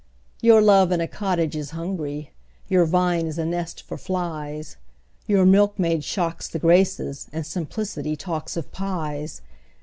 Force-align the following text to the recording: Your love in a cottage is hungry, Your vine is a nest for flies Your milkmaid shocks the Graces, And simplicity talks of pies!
Your 0.41 0.61
love 0.63 0.91
in 0.91 0.99
a 0.99 1.07
cottage 1.07 1.55
is 1.55 1.69
hungry, 1.77 2.31
Your 2.67 2.85
vine 2.87 3.27
is 3.27 3.37
a 3.37 3.45
nest 3.45 3.83
for 3.83 3.99
flies 3.99 4.75
Your 5.27 5.45
milkmaid 5.45 6.03
shocks 6.03 6.47
the 6.47 6.57
Graces, 6.57 7.27
And 7.31 7.45
simplicity 7.45 8.15
talks 8.15 8.57
of 8.57 8.71
pies! 8.71 9.41